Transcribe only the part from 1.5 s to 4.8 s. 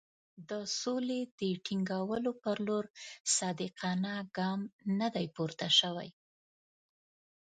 ټینګولو پر لور صادقانه ګام